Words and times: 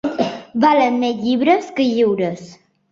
Valen 0.63 0.97
més 1.03 1.21
llibres 1.27 1.71
que 1.77 1.89
lliures. 1.93 2.47